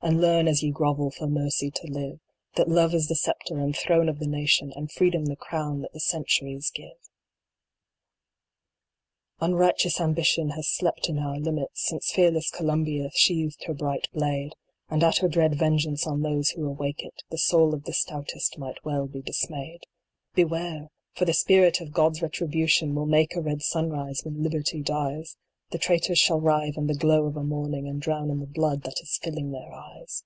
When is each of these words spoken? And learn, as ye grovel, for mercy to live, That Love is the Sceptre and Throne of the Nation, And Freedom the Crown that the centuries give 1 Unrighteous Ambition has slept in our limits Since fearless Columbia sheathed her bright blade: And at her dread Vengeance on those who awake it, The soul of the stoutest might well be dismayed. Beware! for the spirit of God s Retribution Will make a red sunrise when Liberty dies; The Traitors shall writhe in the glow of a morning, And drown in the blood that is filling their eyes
And 0.00 0.20
learn, 0.20 0.46
as 0.46 0.62
ye 0.62 0.70
grovel, 0.70 1.10
for 1.10 1.26
mercy 1.26 1.72
to 1.72 1.86
live, 1.88 2.20
That 2.54 2.68
Love 2.68 2.94
is 2.94 3.08
the 3.08 3.16
Sceptre 3.16 3.58
and 3.58 3.76
Throne 3.76 4.08
of 4.08 4.20
the 4.20 4.28
Nation, 4.28 4.72
And 4.76 4.90
Freedom 4.90 5.24
the 5.24 5.34
Crown 5.34 5.80
that 5.82 5.92
the 5.92 5.98
centuries 5.98 6.70
give 6.72 6.96
1 9.38 9.50
Unrighteous 9.50 10.00
Ambition 10.00 10.50
has 10.50 10.68
slept 10.68 11.08
in 11.08 11.18
our 11.18 11.36
limits 11.38 11.84
Since 11.88 12.12
fearless 12.12 12.48
Columbia 12.48 13.10
sheathed 13.12 13.64
her 13.64 13.74
bright 13.74 14.06
blade: 14.14 14.54
And 14.88 15.02
at 15.02 15.18
her 15.18 15.28
dread 15.28 15.56
Vengeance 15.58 16.06
on 16.06 16.22
those 16.22 16.50
who 16.50 16.64
awake 16.64 17.02
it, 17.02 17.24
The 17.30 17.36
soul 17.38 17.74
of 17.74 17.82
the 17.82 17.92
stoutest 17.92 18.56
might 18.56 18.82
well 18.84 19.08
be 19.08 19.20
dismayed. 19.20 19.80
Beware! 20.32 20.90
for 21.16 21.24
the 21.24 21.34
spirit 21.34 21.80
of 21.80 21.92
God 21.92 22.16
s 22.16 22.22
Retribution 22.22 22.94
Will 22.94 23.06
make 23.06 23.34
a 23.34 23.40
red 23.42 23.62
sunrise 23.62 24.22
when 24.24 24.44
Liberty 24.44 24.80
dies; 24.80 25.36
The 25.70 25.76
Traitors 25.76 26.18
shall 26.18 26.40
writhe 26.40 26.78
in 26.78 26.86
the 26.86 26.94
glow 26.94 27.26
of 27.26 27.36
a 27.36 27.42
morning, 27.44 27.86
And 27.86 28.00
drown 28.00 28.30
in 28.30 28.40
the 28.40 28.46
blood 28.46 28.84
that 28.84 29.00
is 29.02 29.18
filling 29.22 29.50
their 29.50 29.70
eyes 29.70 30.24